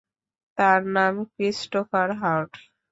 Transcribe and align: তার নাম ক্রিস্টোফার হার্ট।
তার 0.57 0.81
নাম 0.95 1.13
ক্রিস্টোফার 1.33 2.09
হার্ট। 2.21 2.51